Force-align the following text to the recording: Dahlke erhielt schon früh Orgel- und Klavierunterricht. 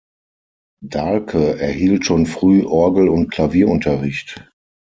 Dahlke 0.83 1.59
erhielt 1.59 2.07
schon 2.07 2.25
früh 2.25 2.63
Orgel- 2.63 3.07
und 3.07 3.29
Klavierunterricht. 3.29 4.43